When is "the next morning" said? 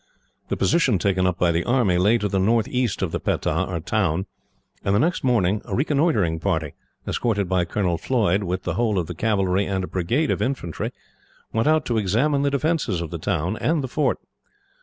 4.95-5.61